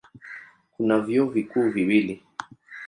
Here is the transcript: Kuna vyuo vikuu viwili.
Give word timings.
Kuna 0.75 0.99
vyuo 0.99 1.25
vikuu 1.29 1.69
viwili. 1.69 2.23